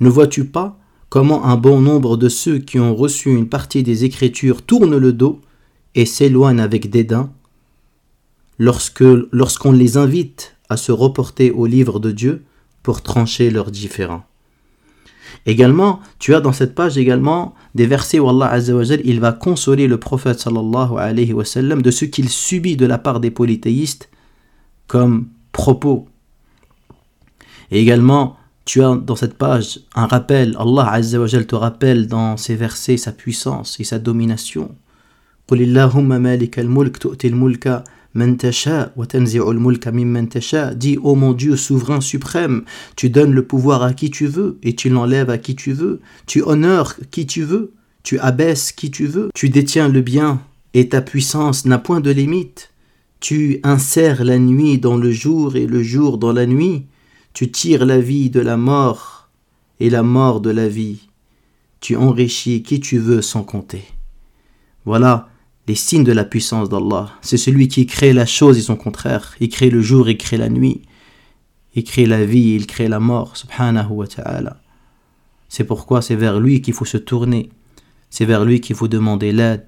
Ne 0.00 0.08
vois-tu 0.08 0.46
pas 0.46 0.78
comment 1.10 1.44
un 1.44 1.56
bon 1.56 1.80
nombre 1.80 2.16
de 2.16 2.30
ceux 2.30 2.58
qui 2.58 2.80
ont 2.80 2.94
reçu 2.94 3.30
une 3.30 3.48
partie 3.48 3.82
des 3.82 4.04
Écritures 4.04 4.62
tournent 4.62 4.96
le 4.96 5.12
dos 5.12 5.40
et 5.94 6.06
s'éloignent 6.06 6.60
avec 6.60 6.90
dédain 6.90 7.30
lorsque 8.58 9.04
lorsqu'on 9.32 9.72
les 9.72 9.96
invite 9.96 10.56
à 10.68 10.76
se 10.76 10.92
reporter 10.92 11.50
au 11.50 11.66
livre 11.66 12.00
de 12.00 12.10
Dieu 12.10 12.44
pour 12.82 13.02
trancher 13.02 13.50
leurs 13.50 13.70
différends. 13.70 14.24
Également, 15.46 16.00
tu 16.18 16.34
as 16.34 16.40
dans 16.40 16.52
cette 16.52 16.74
page 16.74 16.98
également 16.98 17.54
des 17.74 17.86
versets 17.86 18.20
où 18.20 18.28
Allah 18.28 18.58
il 19.04 19.20
va 19.20 19.32
consoler 19.32 19.88
le 19.88 19.98
prophète 19.98 20.40
sallallahu 20.40 20.98
alayhi 20.98 21.32
wa 21.32 21.44
sallam 21.44 21.82
de 21.82 21.90
ce 21.90 22.04
qu'il 22.04 22.28
subit 22.28 22.76
de 22.76 22.86
la 22.86 22.98
part 22.98 23.18
des 23.18 23.30
polythéistes 23.30 24.08
comme 24.86 25.28
propos. 25.52 26.06
Et 27.70 27.80
également, 27.80 28.36
tu 28.64 28.82
as 28.82 28.94
dans 28.94 29.16
cette 29.16 29.36
page 29.36 29.80
un 29.94 30.06
rappel, 30.06 30.56
Allah 30.58 30.88
Azza 30.90 31.18
wa 31.18 31.28
te 31.28 31.54
rappelle 31.54 32.06
dans 32.06 32.36
ces 32.36 32.54
versets 32.54 32.98
sa 32.98 33.10
puissance 33.10 33.80
et 33.80 33.84
sa 33.84 33.98
domination. 33.98 34.74
قل 35.47 35.61
اللهم 35.61 36.09
مالك 36.21 36.59
الملك 36.59 36.97
تؤتي 36.97 37.27
الملك 37.27 37.83
من 38.15 38.37
تشاء 38.37 38.93
وتنزع 38.95 39.51
الملك 39.51 39.87
ممن 39.87 40.29
تشاء 40.29 40.73
Dis, 40.73 40.97
ô 41.01 41.15
mon 41.15 41.33
Dieu 41.33 41.55
souverain 41.55 42.01
suprême, 42.01 42.63
tu 42.95 43.09
donnes 43.09 43.33
le 43.33 43.45
pouvoir 43.45 43.83
à 43.83 43.93
qui 43.93 44.09
tu 44.09 44.27
veux 44.27 44.57
et 44.63 44.75
tu 44.75 44.89
l'enlèves 44.89 45.29
à 45.29 45.37
qui 45.37 45.55
tu 45.55 45.71
veux. 45.71 46.01
Tu 46.25 46.41
honores 46.41 46.95
qui 47.11 47.25
tu 47.25 47.43
veux, 47.43 47.73
tu 48.03 48.19
abaisses 48.19 48.71
qui 48.71 48.91
tu 48.91 49.05
veux. 49.05 49.29
Tu 49.33 49.49
détiens 49.49 49.87
le 49.87 50.01
bien 50.01 50.41
et 50.73 50.89
ta 50.89 51.01
puissance 51.01 51.65
n'a 51.65 51.77
point 51.77 52.01
de 52.01 52.11
limite. 52.11 52.71
Tu 53.19 53.59
insères 53.63 54.23
la 54.23 54.39
nuit 54.39 54.77
dans 54.79 54.97
le 54.97 55.11
jour 55.11 55.55
et 55.55 55.67
le 55.67 55.81
jour 55.83 56.17
dans 56.17 56.33
la 56.33 56.45
nuit. 56.45 56.85
Tu 57.33 57.51
tires 57.51 57.85
la 57.85 57.99
vie 57.99 58.29
de 58.29 58.39
la 58.39 58.57
mort 58.57 59.29
et 59.79 59.89
la 59.89 60.03
mort 60.03 60.41
de 60.41 60.49
la 60.49 60.67
vie. 60.67 61.07
Tu 61.79 61.95
enrichis 61.95 62.63
qui 62.63 62.79
tu 62.79 62.97
veux 62.97 63.21
sans 63.21 63.43
compter. 63.43 63.83
Voilà 64.85 65.29
les 65.68 65.74
signes 65.74 66.04
de 66.04 66.12
la 66.12 66.24
puissance 66.24 66.68
d'Allah. 66.68 67.10
C'est 67.20 67.36
celui 67.36 67.68
qui 67.68 67.86
crée 67.86 68.12
la 68.12 68.26
chose 68.26 68.58
et 68.58 68.62
son 68.62 68.76
contraire. 68.76 69.34
Il 69.40 69.48
crée 69.48 69.70
le 69.70 69.80
jour, 69.80 70.08
il 70.08 70.18
crée 70.18 70.36
la 70.36 70.48
nuit. 70.48 70.82
Il 71.74 71.84
crée 71.84 72.06
la 72.06 72.24
vie, 72.24 72.54
il 72.54 72.66
crée 72.66 72.88
la 72.88 73.00
mort. 73.00 73.36
Subhanahu 73.36 73.90
wa 73.90 74.06
ta'ala. 74.06 74.60
C'est 75.48 75.64
pourquoi 75.64 76.02
c'est 76.02 76.16
vers 76.16 76.40
lui 76.40 76.62
qu'il 76.62 76.74
faut 76.74 76.84
se 76.84 76.98
tourner. 76.98 77.50
C'est 78.10 78.24
vers 78.24 78.44
lui 78.44 78.60
qu'il 78.60 78.76
faut 78.76 78.88
demander 78.88 79.32
l'aide. 79.32 79.66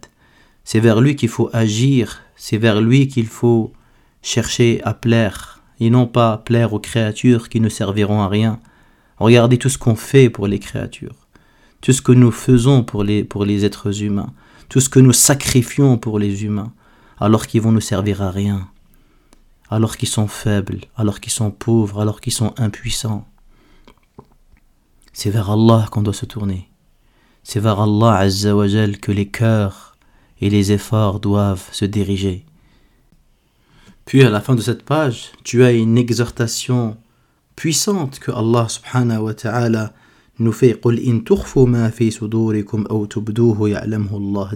C'est 0.64 0.80
vers 0.80 1.00
lui 1.00 1.16
qu'il 1.16 1.28
faut 1.28 1.50
agir. 1.52 2.22
C'est 2.36 2.58
vers 2.58 2.80
lui 2.80 3.08
qu'il 3.08 3.26
faut 3.26 3.72
chercher 4.22 4.80
à 4.84 4.94
plaire 4.94 5.62
et 5.80 5.90
non 5.90 6.06
pas 6.06 6.38
plaire 6.38 6.72
aux 6.72 6.80
créatures 6.80 7.48
qui 7.48 7.60
ne 7.60 7.68
serviront 7.68 8.20
à 8.20 8.28
rien. 8.28 8.60
Regardez 9.18 9.58
tout 9.58 9.68
ce 9.68 9.78
qu'on 9.78 9.94
fait 9.94 10.30
pour 10.30 10.46
les 10.46 10.58
créatures, 10.58 11.28
tout 11.80 11.92
ce 11.92 12.02
que 12.02 12.12
nous 12.12 12.30
faisons 12.30 12.82
pour 12.82 13.04
les, 13.04 13.24
pour 13.24 13.44
les 13.44 13.64
êtres 13.64 14.02
humains, 14.02 14.32
tout 14.74 14.80
ce 14.80 14.88
que 14.88 14.98
nous 14.98 15.12
sacrifions 15.12 15.98
pour 15.98 16.18
les 16.18 16.42
humains, 16.42 16.72
alors 17.20 17.46
qu'ils 17.46 17.60
vont 17.62 17.70
nous 17.70 17.80
servir 17.80 18.22
à 18.22 18.32
rien, 18.32 18.68
alors 19.70 19.96
qu'ils 19.96 20.08
sont 20.08 20.26
faibles, 20.26 20.80
alors 20.96 21.20
qu'ils 21.20 21.32
sont 21.32 21.52
pauvres, 21.52 22.00
alors 22.00 22.20
qu'ils 22.20 22.32
sont 22.32 22.52
impuissants. 22.58 23.24
C'est 25.12 25.30
vers 25.30 25.48
Allah 25.48 25.86
qu'on 25.92 26.02
doit 26.02 26.12
se 26.12 26.26
tourner. 26.26 26.68
C'est 27.44 27.60
vers 27.60 27.78
Allah 27.78 28.16
Azzawajal 28.16 28.98
que 28.98 29.12
les 29.12 29.28
cœurs 29.28 29.96
et 30.40 30.50
les 30.50 30.72
efforts 30.72 31.20
doivent 31.20 31.68
se 31.70 31.84
diriger. 31.84 32.44
Puis 34.06 34.24
à 34.24 34.30
la 34.30 34.40
fin 34.40 34.56
de 34.56 34.60
cette 34.60 34.82
page, 34.82 35.30
tu 35.44 35.62
as 35.62 35.70
une 35.70 35.96
exhortation 35.96 36.96
puissante 37.54 38.18
que 38.18 38.32
Allah 38.32 38.68
subhanahu 38.68 39.20
wa 39.20 39.34
ta'ala 39.34 39.92
nous 40.38 40.52
fait 40.52 40.80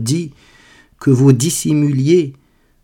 dit 0.01 0.33
que 0.99 1.11
vous 1.11 1.33
dissimuliez 1.33 2.33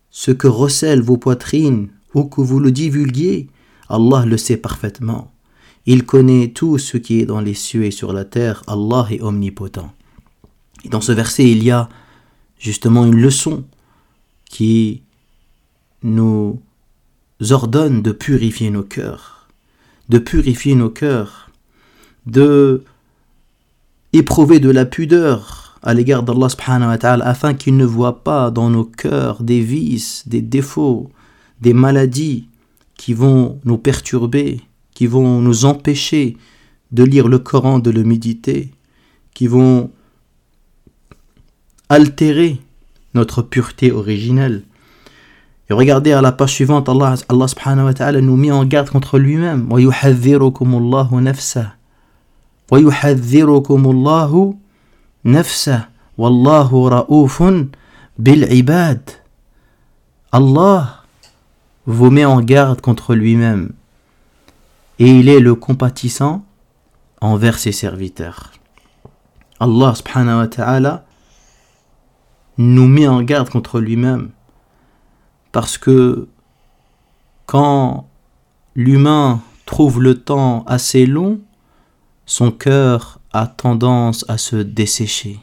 ce 0.09 0.31
que 0.31 0.47
recèlent 0.47 1.01
vos 1.01 1.17
poitrines 1.17 1.89
ou 2.13 2.23
que 2.23 2.41
vous 2.41 2.59
le 2.59 2.71
divulguiez 2.71 3.49
Allah 3.89 4.25
le 4.25 4.37
sait 4.37 4.57
parfaitement. 4.57 5.31
Il 5.85 6.05
connaît 6.05 6.47
tout 6.47 6.77
ce 6.77 6.97
qui 6.97 7.19
est 7.19 7.25
dans 7.25 7.41
les 7.41 7.53
cieux 7.53 7.83
et 7.83 7.91
sur 7.91 8.13
la 8.13 8.25
terre. 8.25 8.63
Allah 8.65 9.07
est 9.11 9.21
omnipotent. 9.21 9.93
Et 10.83 10.89
dans 10.89 11.01
ce 11.01 11.11
verset 11.11 11.49
il 11.49 11.63
y 11.63 11.71
a 11.71 11.89
justement 12.57 13.05
une 13.05 13.21
leçon 13.21 13.65
qui 14.49 15.03
nous 16.01 16.61
ordonne 17.51 18.01
de 18.01 18.11
purifier 18.11 18.69
nos 18.69 18.83
cœurs, 18.83 19.47
de 20.09 20.17
purifier 20.17 20.75
nos 20.75 20.89
cœurs, 20.89 21.44
de 22.25 22.83
éprouver 24.13 24.59
de 24.59 24.69
la 24.69 24.85
pudeur 24.85 25.77
à 25.83 25.93
l'égard 25.93 26.23
d'Allah 26.23 26.49
subhanahu 26.49 26.89
wa 26.89 26.97
ta'ala 26.97 27.25
afin 27.25 27.53
qu'il 27.53 27.77
ne 27.77 27.85
voit 27.85 28.23
pas 28.23 28.49
dans 28.49 28.69
nos 28.69 28.85
cœurs 28.85 29.43
des 29.43 29.61
vices, 29.61 30.27
des 30.27 30.41
défauts, 30.41 31.11
des 31.61 31.73
maladies 31.73 32.47
qui 32.97 33.13
vont 33.13 33.59
nous 33.65 33.77
perturber, 33.77 34.61
qui 34.93 35.05
vont 35.05 35.41
nous 35.41 35.65
empêcher 35.65 36.37
de 36.91 37.03
lire 37.03 37.27
le 37.27 37.39
Coran, 37.39 37.79
de 37.79 37.91
le 37.91 38.03
méditer, 38.03 38.71
qui 39.33 39.47
vont 39.47 39.91
altérer 41.89 42.59
notre 43.13 43.41
pureté 43.41 43.91
originelle. 43.91 44.63
Et 45.69 45.73
regardez 45.73 46.11
à 46.13 46.21
la 46.21 46.31
page 46.31 46.53
suivante, 46.53 46.89
Allah, 46.89 47.15
Allah 47.27 47.47
subhanahu 47.47 47.85
wa 47.85 47.93
ta'ala 47.93 48.21
nous 48.21 48.37
met 48.37 48.51
en 48.51 48.65
garde 48.65 48.89
contre 48.89 49.17
lui-même. 49.17 49.67
وَيُحَذِّرُكُمُ 52.70 53.82
اللَّهُ 53.90 53.90
نَفْسَهُ 53.90 53.90
وَيُحَذِّرُكُمُ 53.90 53.90
اللَّهُ 53.90 54.54
نَفْسَهُ 55.24 55.88
وَاللَّهُ 56.18 56.88
رَؤُوفٌ 56.88 57.42
بِالْعِبَادِ 58.18 59.10
Allah 60.32 61.00
vous 61.86 62.10
met 62.10 62.24
en 62.24 62.40
garde 62.40 62.80
contre 62.80 63.14
lui-même. 63.14 63.72
Et 64.98 65.18
il 65.18 65.28
est 65.28 65.40
le 65.40 65.54
compatissant 65.54 66.44
envers 67.20 67.58
ses 67.58 67.72
serviteurs. 67.72 68.52
Allah 69.58 69.94
subhanahu 69.94 70.38
wa 70.38 70.48
ta'ala 70.48 71.04
nous 72.58 72.86
met 72.86 73.08
en 73.08 73.22
garde 73.22 73.48
contre 73.50 73.80
lui-même. 73.80 74.30
Parce 75.52 75.78
que 75.78 76.28
quand 77.46 78.06
l'humain 78.76 79.40
trouve 79.66 80.00
le 80.00 80.22
temps 80.22 80.64
assez 80.66 81.06
long, 81.06 81.40
son 82.25 82.51
cœur 82.51 83.19
a 83.31 83.47
tendance 83.47 84.25
à 84.27 84.37
se 84.37 84.55
dessécher. 84.55 85.39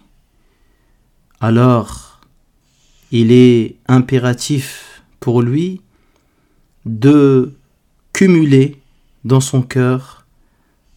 Alors, 1.40 2.20
il 3.10 3.32
est 3.32 3.76
impératif 3.88 5.02
pour 5.20 5.42
lui 5.42 5.80
de 6.86 7.54
cumuler 8.12 8.80
dans 9.24 9.40
son 9.40 9.62
cœur 9.62 10.26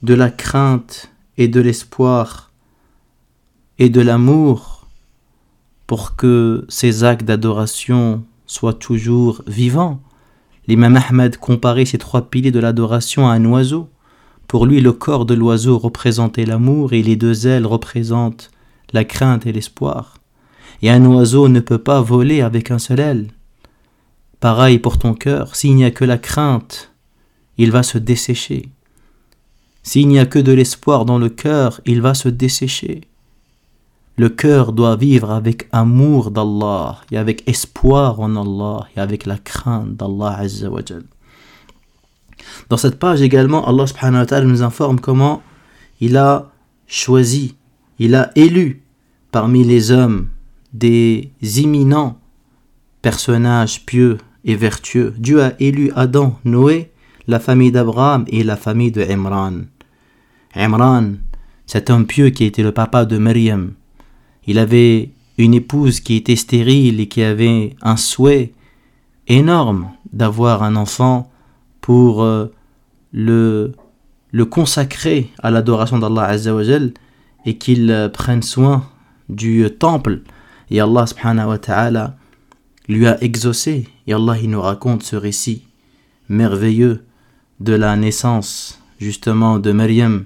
de 0.01 0.13
la 0.13 0.30
crainte 0.30 1.12
et 1.38 1.48
de 1.48 1.60
l'espoir 1.60 2.51
et 3.77 3.89
de 3.89 4.01
l'amour 4.01 4.88
pour 5.88 6.15
que 6.15 6.65
ses 6.70 7.04
actes 7.04 7.25
d'adoration 7.25 8.24
soit 8.48 8.74
toujours 8.74 9.44
vivant. 9.48 10.01
L'imam 10.68 10.96
Ahmed 10.96 11.38
comparait 11.38 11.86
ces 11.86 11.98
trois 11.98 12.30
piliers 12.30 12.51
de 12.51 12.60
l'adoration 12.60 13.27
à 13.27 13.34
un 13.34 13.46
oiseau. 13.46 13.89
Pour 14.48 14.66
lui, 14.66 14.82
le 14.82 14.94
corps 14.94 15.25
de 15.25 15.34
l'oiseau 15.34 15.78
représentait 15.78 16.46
l'amour 16.46 16.94
et 16.94 17.02
les 17.02 17.16
deux 17.16 17.48
ailes 17.48 17.66
représentent 17.66 18.52
la 18.94 19.04
crainte 19.04 19.46
et 19.46 19.52
l'espoir. 19.52 20.18
Et 20.82 20.90
un 20.90 21.06
oiseau 21.06 21.48
ne 21.48 21.60
peut 21.60 21.80
pas 21.80 22.02
voler 22.02 22.42
avec 22.42 22.72
un 22.72 22.80
seul 22.80 23.00
aile. 23.00 23.28
Pareil 24.40 24.80
pour 24.80 24.98
ton 24.98 25.14
cœur, 25.14 25.56
s'il 25.56 25.75
n'y 25.75 25.86
a 25.86 25.92
que 25.92 26.06
la 26.06 26.18
crainte, 26.18 26.92
il 27.58 27.72
va 27.72 27.84
se 27.84 27.98
dessécher. 27.98 28.70
S'il 29.82 30.08
n'y 30.08 30.20
a 30.20 30.25
que 30.25 30.40
de 30.40 30.52
l'espoir 30.52 31.06
dans 31.06 31.18
le 31.18 31.30
cœur, 31.30 31.82
il 31.86 32.02
va 32.02 32.14
se 32.14 32.30
dessécher. 32.30 33.02
Le 34.18 34.30
cœur 34.30 34.72
doit 34.72 34.96
vivre 34.96 35.32
avec 35.32 35.68
amour 35.72 36.32
d'Allah 36.32 37.02
et 37.12 37.18
avec 37.18 37.48
espoir 37.50 38.20
en 38.20 38.36
Allah 38.36 38.88
et 38.96 39.00
avec 39.00 39.25
la 39.25 39.38
crainte 39.38 39.96
d'Allah 39.96 40.40
Dans 42.70 42.77
cette 42.77 43.00
page 43.00 43.22
également, 43.22 43.68
Allah 43.68 43.86
nous 44.44 44.63
informe 44.63 45.00
comment 45.00 45.42
il 46.00 46.18
a 46.18 46.51
choisi, 46.88 47.56
il 48.00 48.15
a 48.15 48.32
élu 48.36 48.82
parmi 49.32 49.63
les 49.63 49.92
hommes 49.92 50.27
des 50.74 51.32
imminents 51.42 52.20
personnages 53.01 53.86
pieux 53.86 54.18
et 54.44 54.56
vertueux. 54.56 55.13
Dieu 55.18 55.44
a 55.44 55.54
élu 55.60 55.92
Adam, 55.96 56.39
Noé, 56.44 56.92
la 57.27 57.39
famille 57.39 57.72
d'Abraham 57.72 58.25
et 58.27 58.44
la 58.44 58.56
famille 58.56 58.92
de 58.92 59.01
Imran. 59.01 59.65
Imran, 60.54 61.13
cet 61.65 61.89
homme 61.89 62.06
pieux 62.06 62.30
qui 62.30 62.46
était 62.46 62.63
le 62.63 62.72
papa 62.72 63.06
de 63.06 63.18
Maryam, 63.18 63.74
il 64.48 64.60
avait 64.60 65.10
une 65.38 65.54
épouse 65.54 66.00
qui 66.00 66.15
était 66.15 66.36
stérile 66.36 67.00
et 67.00 67.08
qui 67.08 67.24
avait 67.24 67.75
un 67.82 67.98
souhait 67.98 68.54
énorme 69.27 69.92
d'avoir 70.13 70.63
un 70.63 70.75
enfant 70.75 71.32
pour 71.86 72.24
euh, 72.24 72.48
le, 73.12 73.74
le 74.32 74.46
consacrer 74.46 75.30
à 75.44 75.51
l'adoration 75.51 76.00
d'Allah 76.00 76.24
Azzawajal 76.24 76.96
et 77.46 77.60
qu'il 77.60 77.92
euh, 77.92 78.10
prenne 78.10 78.42
soin 78.42 78.89
du 79.30 79.70
temple. 79.70 80.22
Et 80.72 80.80
Allah 80.80 81.06
lui 82.88 83.06
a 83.06 83.24
exaucé. 83.24 83.88
Et 84.08 84.13
Allah 84.13 84.36
il 84.42 84.50
nous 84.50 84.62
raconte 84.62 85.04
ce 85.04 85.15
récit 85.15 85.68
merveilleux 86.27 87.06
de 87.60 87.74
la 87.74 87.96
naissance 87.96 88.82
justement 88.98 89.60
de 89.60 89.72
Maryam 89.72 90.25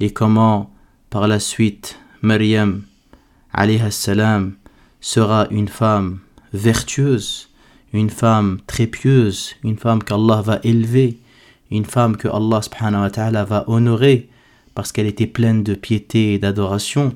et 0.00 0.12
comment 0.12 0.74
par 1.08 1.28
la 1.28 1.38
suite 1.38 2.00
Maryam 2.20 2.82
salam 3.90 4.54
sera 5.00 5.46
une 5.52 5.68
femme 5.68 6.18
vertueuse, 6.52 7.48
une 7.94 8.10
femme 8.10 8.58
très 8.66 8.86
pieuse, 8.86 9.54
une 9.62 9.78
femme 9.78 10.02
qu'Allah 10.02 10.42
va 10.42 10.58
élever, 10.64 11.18
une 11.70 11.84
femme 11.84 12.16
que 12.16 12.28
Allah 12.28 12.60
subhanahu 12.60 13.02
wa 13.02 13.10
ta'ala 13.10 13.44
va 13.44 13.64
honorer 13.68 14.28
parce 14.74 14.90
qu'elle 14.90 15.06
était 15.06 15.28
pleine 15.28 15.62
de 15.62 15.74
piété 15.74 16.34
et 16.34 16.38
d'adoration. 16.38 17.14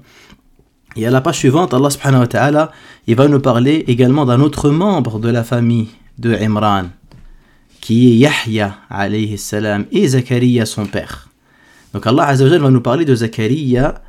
Et 0.96 1.06
à 1.06 1.10
la 1.10 1.20
page 1.20 1.38
suivante, 1.38 1.74
Allah 1.74 1.90
subhanahu 1.90 2.20
wa 2.20 2.26
ta'ala, 2.28 2.72
il 3.08 3.16
va 3.16 3.26
nous 3.26 3.40
parler 3.40 3.84
également 3.88 4.24
d'un 4.24 4.40
autre 4.40 4.70
membre 4.70 5.18
de 5.18 5.28
la 5.28 5.42
famille 5.42 5.88
de 6.18 6.34
Imran, 6.34 6.86
qui 7.80 8.12
est 8.12 8.16
Yahya 8.16 8.78
alayhi 8.88 9.36
salam 9.36 9.86
et 9.90 10.06
Zakaria 10.06 10.64
son 10.64 10.86
père. 10.86 11.28
Donc 11.92 12.06
Allah 12.06 12.26
azza 12.26 12.58
va 12.58 12.70
nous 12.70 12.80
parler 12.80 13.04
de 13.04 13.14
Zakaria 13.14 14.00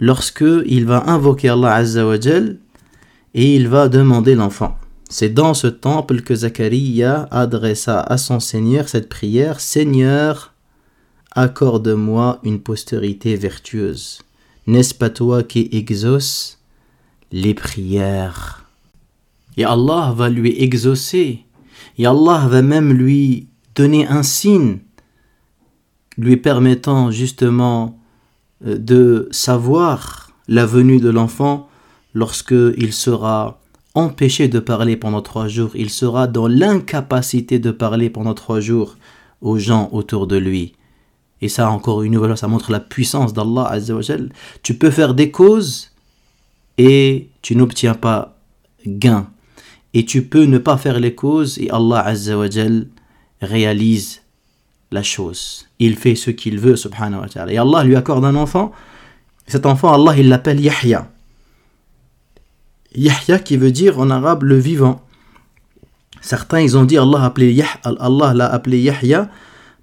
lorsque 0.00 0.44
il 0.66 0.86
va 0.86 1.04
invoquer 1.10 1.50
Allah 1.50 1.74
Azzawajal 1.74 2.58
et 3.34 3.54
il 3.54 3.68
va 3.68 3.88
demander 3.88 4.34
l'enfant. 4.34 4.78
C'est 5.08 5.28
dans 5.28 5.54
ce 5.54 5.68
temple 5.68 6.22
que 6.22 6.34
Zacharia 6.34 7.28
adressa 7.30 8.00
à 8.00 8.18
son 8.18 8.40
Seigneur 8.40 8.88
cette 8.88 9.08
prière 9.08 9.60
Seigneur, 9.60 10.52
accorde-moi 11.32 12.40
une 12.42 12.60
postérité 12.60 13.36
vertueuse. 13.36 14.22
N'est-ce 14.66 14.94
pas 14.94 15.10
toi 15.10 15.44
qui 15.44 15.68
exauces 15.70 16.58
les 17.30 17.54
prières? 17.54 18.64
Et 19.56 19.64
Allah 19.64 20.12
va 20.14 20.28
lui 20.28 20.60
exaucer. 20.60 21.44
Et 21.98 22.06
Allah 22.06 22.46
va 22.48 22.62
même 22.62 22.92
lui 22.92 23.48
donner 23.74 24.06
un 24.08 24.24
signe, 24.24 24.78
lui 26.18 26.36
permettant 26.36 27.10
justement 27.10 27.98
euh, 28.66 28.76
de 28.76 29.28
savoir 29.30 30.32
la 30.48 30.66
venue 30.66 30.98
de 30.98 31.10
l'enfant 31.10 31.68
lorsque 32.14 32.54
il 32.76 32.92
sera 32.92 33.60
empêché 33.96 34.46
de 34.46 34.60
parler 34.60 34.96
pendant 34.96 35.22
trois 35.22 35.48
jours, 35.48 35.70
il 35.74 35.90
sera 35.90 36.26
dans 36.26 36.46
l'incapacité 36.46 37.58
de 37.58 37.70
parler 37.70 38.10
pendant 38.10 38.34
trois 38.34 38.60
jours 38.60 38.96
aux 39.40 39.58
gens 39.58 39.88
autour 39.90 40.26
de 40.26 40.36
lui. 40.36 40.74
Et 41.40 41.48
ça, 41.48 41.70
encore 41.70 42.02
une 42.02 42.12
nouvelle 42.12 42.30
fois, 42.30 42.36
ça 42.36 42.48
montre 42.48 42.70
la 42.70 42.80
puissance 42.80 43.32
d'Allah 43.32 43.66
Azzawajal. 43.66 44.30
Tu 44.62 44.74
peux 44.74 44.90
faire 44.90 45.14
des 45.14 45.30
causes 45.30 45.90
et 46.78 47.30
tu 47.42 47.56
n'obtiens 47.56 47.94
pas 47.94 48.36
gain. 48.86 49.28
Et 49.94 50.04
tu 50.04 50.22
peux 50.22 50.44
ne 50.44 50.58
pas 50.58 50.76
faire 50.76 51.00
les 51.00 51.14
causes 51.14 51.58
et 51.58 51.70
Allah 51.70 52.00
Azzawajal 52.00 52.88
réalise 53.40 54.22
la 54.92 55.02
chose. 55.02 55.66
Il 55.78 55.96
fait 55.96 56.14
ce 56.14 56.30
qu'il 56.30 56.58
veut, 56.58 56.76
subhanahu 56.76 57.22
wa 57.22 57.28
ta'ala. 57.28 57.52
Et 57.52 57.58
Allah 57.58 57.82
lui 57.82 57.96
accorde 57.96 58.24
un 58.24 58.34
enfant. 58.34 58.72
Cet 59.46 59.64
enfant, 59.64 59.92
Allah, 59.92 60.18
il 60.18 60.28
l'appelle 60.28 60.60
Yahya. 60.60 61.10
Yahya 62.96 63.38
qui 63.38 63.56
veut 63.56 63.72
dire 63.72 63.98
en 63.98 64.10
arabe 64.10 64.42
le 64.42 64.58
vivant. 64.58 65.02
Certains, 66.20 66.60
ils 66.60 66.76
ont 66.76 66.84
dit 66.84 66.98
Allah, 66.98 67.22
appelé 67.22 67.62
Allah 67.84 68.34
l'a 68.34 68.46
appelé 68.46 68.80
Yahya 68.80 69.30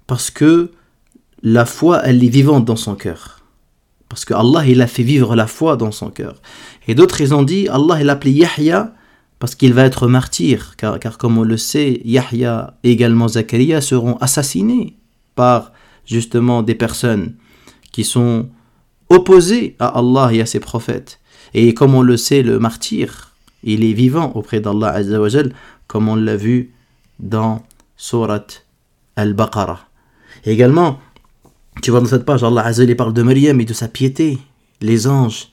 parce 0.06 0.30
que 0.30 0.70
la 1.42 1.64
foi, 1.64 2.02
elle 2.04 2.22
est 2.22 2.28
vivante 2.28 2.64
dans 2.64 2.76
son 2.76 2.94
cœur. 2.94 3.40
Parce 4.08 4.24
que 4.24 4.34
Allah, 4.34 4.66
il 4.66 4.82
a 4.82 4.86
fait 4.86 5.02
vivre 5.02 5.36
la 5.36 5.46
foi 5.46 5.76
dans 5.76 5.92
son 5.92 6.10
cœur. 6.10 6.42
Et 6.86 6.94
d'autres, 6.94 7.20
ils 7.20 7.34
ont 7.34 7.42
dit 7.42 7.68
Allah, 7.68 8.00
il 8.00 8.06
l'a 8.06 8.12
appelé 8.14 8.32
Yahya 8.32 8.92
parce 9.38 9.54
qu'il 9.54 9.74
va 9.74 9.84
être 9.84 10.06
martyr, 10.06 10.74
car, 10.76 10.98
car, 10.98 11.18
comme 11.18 11.38
on 11.38 11.42
le 11.42 11.56
sait, 11.56 12.00
Yahya 12.04 12.78
et 12.82 12.90
également 12.90 13.28
Zakaria 13.28 13.80
seront 13.80 14.16
assassinés 14.16 14.96
par 15.34 15.72
justement 16.06 16.62
des 16.62 16.74
personnes 16.74 17.34
qui 17.92 18.04
sont 18.04 18.48
opposées 19.08 19.76
à 19.78 19.98
Allah 19.98 20.30
et 20.32 20.40
à 20.40 20.46
ses 20.46 20.60
prophètes. 20.60 21.20
Et 21.54 21.72
comme 21.72 21.94
on 21.94 22.02
le 22.02 22.16
sait, 22.16 22.42
le 22.42 22.58
martyr, 22.58 23.32
il 23.62 23.84
est 23.84 23.92
vivant 23.92 24.32
auprès 24.34 24.60
d'Allah 24.60 24.90
Azzawajal, 24.90 25.52
comme 25.86 26.08
on 26.08 26.16
l'a 26.16 26.36
vu 26.36 26.72
dans 27.20 27.62
Surat 27.96 28.46
Al-Baqarah. 29.16 29.88
Également, 30.44 30.98
tu 31.80 31.90
vois 31.90 32.00
dans 32.00 32.06
cette 32.06 32.24
page, 32.24 32.42
Allah 32.42 32.66
Azzawajal 32.66 32.96
parle 32.96 33.14
de 33.14 33.22
Maryam 33.22 33.60
et 33.60 33.64
de 33.64 33.72
sa 33.72 33.88
piété. 33.88 34.38
Les 34.80 35.06
anges, 35.06 35.48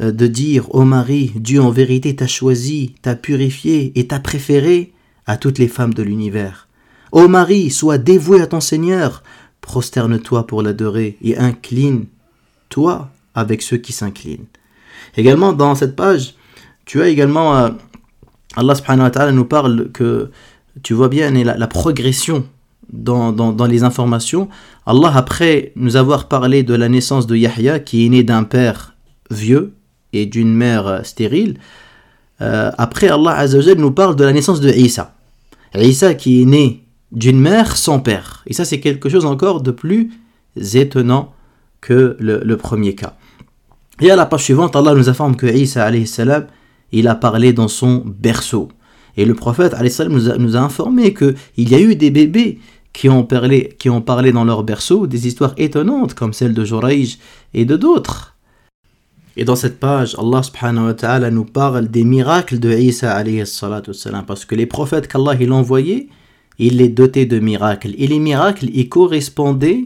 euh, 0.00 0.12
de 0.12 0.26
dire 0.26 0.74
Ô 0.74 0.84
Marie, 0.84 1.32
Dieu 1.34 1.60
en 1.60 1.70
vérité 1.70 2.14
t'a 2.16 2.26
choisi, 2.26 2.94
t'a 3.02 3.16
purifié 3.16 3.92
et 3.98 4.06
t'a 4.06 4.20
préféré 4.20 4.92
à 5.26 5.36
toutes 5.36 5.58
les 5.58 5.68
femmes 5.68 5.94
de 5.94 6.02
l'univers. 6.02 6.68
Ô 7.12 7.28
Marie, 7.28 7.70
sois 7.70 7.98
dévouée 7.98 8.40
à 8.40 8.46
ton 8.46 8.60
Seigneur, 8.60 9.22
prosterne-toi 9.60 10.46
pour 10.46 10.62
l'adorer 10.62 11.16
et 11.22 11.36
incline-toi 11.36 13.10
avec 13.34 13.62
ceux 13.62 13.76
qui 13.76 13.92
s'inclinent. 13.92 14.46
Également, 15.16 15.52
dans 15.52 15.74
cette 15.74 15.96
page, 15.96 16.34
tu 16.84 17.02
as 17.02 17.08
également, 17.08 17.56
euh, 17.56 17.70
Allah 18.56 18.74
subhanahu 18.74 19.04
wa 19.04 19.10
ta'ala 19.10 19.32
nous 19.32 19.44
parle 19.44 19.90
que, 19.92 20.30
tu 20.82 20.94
vois 20.94 21.08
bien, 21.08 21.30
la, 21.30 21.56
la 21.56 21.66
progression 21.66 22.44
dans, 22.92 23.32
dans, 23.32 23.66
les 23.66 23.82
informations. 23.82 24.48
Allah, 24.86 25.12
après 25.14 25.72
nous 25.76 25.96
avoir 25.96 26.28
parlé 26.28 26.62
de 26.62 26.74
la 26.74 26.88
naissance 26.88 27.26
de 27.26 27.36
Yahya, 27.36 27.80
qui 27.80 28.06
est 28.06 28.08
né 28.08 28.22
d'un 28.22 28.44
père 28.44 28.94
vieux 29.30 29.72
et 30.12 30.26
d'une 30.26 30.54
mère 30.54 30.86
euh, 30.86 31.02
stérile, 31.02 31.58
euh, 32.40 32.70
après 32.78 33.08
Allah 33.08 33.32
Azzawajal 33.32 33.78
nous 33.78 33.90
parle 33.90 34.14
de 34.14 34.24
la 34.24 34.32
naissance 34.32 34.60
de 34.60 34.70
Isa. 34.70 35.14
Isa 35.74 36.14
qui 36.14 36.42
est 36.42 36.44
né 36.44 36.84
d'une 37.12 37.40
mère 37.40 37.76
sans 37.76 37.98
père. 37.98 38.42
Et 38.46 38.52
ça 38.52 38.64
c'est 38.64 38.80
quelque 38.80 39.08
chose 39.08 39.24
encore 39.24 39.62
de 39.62 39.70
plus 39.70 40.10
étonnant 40.74 41.32
que 41.80 42.16
le 42.20 42.56
premier 42.56 42.94
cas. 42.94 43.16
Et 44.00 44.10
à 44.10 44.16
la 44.16 44.26
page 44.26 44.44
suivante, 44.44 44.76
Allah 44.76 44.94
nous 44.94 45.08
informe 45.08 45.36
que 45.36 45.46
Isa 45.46 45.90
salam, 46.04 46.46
il 46.92 47.08
a 47.08 47.14
parlé 47.14 47.52
dans 47.52 47.68
son 47.68 48.02
berceau. 48.04 48.68
Et 49.16 49.24
le 49.24 49.34
prophète 49.34 49.74
salam, 49.90 50.12
nous, 50.12 50.28
a, 50.28 50.36
nous 50.36 50.56
a 50.56 50.60
informé 50.60 51.14
qu'il 51.14 51.34
y 51.56 51.74
a 51.74 51.80
eu 51.80 51.96
des 51.96 52.10
bébés 52.10 52.58
qui 52.92 53.08
ont, 53.08 53.24
parlé, 53.24 53.74
qui 53.78 53.88
ont 53.90 54.02
parlé 54.02 54.32
dans 54.32 54.44
leur 54.44 54.62
berceau 54.62 55.06
des 55.06 55.26
histoires 55.26 55.54
étonnantes 55.56 56.14
comme 56.14 56.32
celle 56.32 56.54
de 56.54 56.64
Joraïj 56.64 57.18
et 57.54 57.64
de 57.64 57.76
d'autres. 57.76 58.36
Et 59.38 59.44
dans 59.44 59.56
cette 59.56 59.78
page, 59.78 60.16
Allah 60.18 61.30
nous 61.30 61.44
parle 61.44 61.88
des 61.88 62.04
miracles 62.04 62.58
de 62.58 62.72
Isa 62.72 63.22
salam, 63.44 64.24
parce 64.26 64.44
que 64.44 64.54
les 64.54 64.66
prophètes 64.66 65.08
qu'Allah 65.08 65.36
il 65.38 65.52
envoyait, 65.52 66.08
il 66.58 66.78
les 66.78 66.88
dotait 66.88 67.26
de 67.26 67.38
miracles. 67.38 67.94
Et 67.98 68.06
les 68.06 68.18
miracles, 68.18 68.68
ils 68.72 68.88
correspondaient 68.88 69.84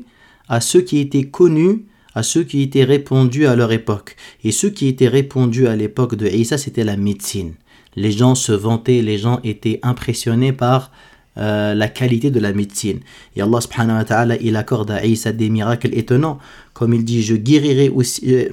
à 0.48 0.60
ceux 0.60 0.82
qui 0.82 0.98
étaient 0.98 1.24
connus, 1.24 1.84
à 2.14 2.22
ceux 2.22 2.44
qui 2.44 2.62
étaient 2.62 2.84
répandus 2.84 3.46
à 3.46 3.56
leur 3.56 3.72
époque. 3.72 4.16
Et 4.44 4.52
ceux 4.52 4.70
qui 4.70 4.88
étaient 4.88 5.08
répandus 5.08 5.66
à 5.66 5.76
l'époque 5.76 6.14
de 6.14 6.26
Isa, 6.26 6.58
c'était 6.58 6.84
la 6.84 6.96
médecine. 6.96 7.54
Les 7.96 8.12
gens 8.12 8.34
se 8.34 8.52
vantaient, 8.52 9.02
les 9.02 9.18
gens 9.18 9.40
étaient 9.44 9.80
impressionnés 9.82 10.52
par 10.52 10.90
euh, 11.38 11.74
la 11.74 11.88
qualité 11.88 12.30
de 12.30 12.40
la 12.40 12.52
médecine. 12.52 13.00
Et 13.36 13.42
Allah 13.42 13.60
subhanahu 13.60 13.98
wa 13.98 14.04
ta'ala, 14.04 14.36
il 14.40 14.56
accorde 14.56 14.90
à 14.90 15.04
Isa 15.04 15.32
des 15.32 15.48
miracles 15.48 15.96
étonnants. 15.96 16.38
Comme 16.72 16.94
il 16.94 17.04
dit, 17.04 17.22
je 17.22 17.36
guérirai 17.36 17.88
aussi... 17.88 18.34
Euh, 18.34 18.48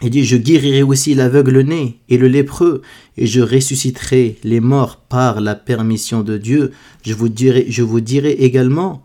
il 0.00 0.10
dit, 0.10 0.24
je 0.24 0.36
guérirai 0.36 0.84
aussi 0.84 1.14
l'aveugle-né 1.14 1.98
et 2.08 2.18
le 2.18 2.28
lépreux, 2.28 2.82
et 3.16 3.26
je 3.26 3.40
ressusciterai 3.40 4.36
les 4.44 4.60
morts 4.60 4.96
par 4.96 5.40
la 5.40 5.56
permission 5.56 6.22
de 6.22 6.38
Dieu. 6.38 6.70
Je 7.04 7.14
vous 7.14 7.28
dirai, 7.28 7.66
je 7.68 7.82
vous 7.82 8.00
dirai 8.00 8.30
également 8.30 9.02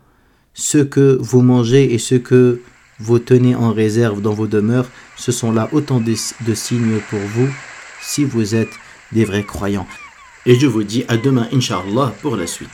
ce 0.52 0.78
que 0.78 1.18
vous 1.20 1.42
mangez 1.42 1.92
et 1.92 1.98
ce 1.98 2.14
que 2.14 2.60
vous 2.98 3.18
tenez 3.18 3.54
en 3.54 3.72
réserve 3.72 4.20
dans 4.20 4.32
vos 4.32 4.46
demeures. 4.46 4.88
Ce 5.16 5.32
sont 5.32 5.52
là 5.52 5.68
autant 5.72 6.00
de, 6.00 6.14
signes 6.54 7.00
pour 7.10 7.20
vous, 7.20 7.48
si 8.00 8.24
vous 8.24 8.54
êtes 8.54 8.72
des 9.12 9.24
vrais 9.24 9.44
croyants. 9.44 9.86
Et 10.46 10.58
je 10.58 10.66
vous 10.66 10.84
dis 10.84 11.04
à 11.08 11.16
demain, 11.16 11.48
Inch'Allah, 11.52 12.14
pour 12.20 12.36
la 12.36 12.46
suite. 12.46 12.68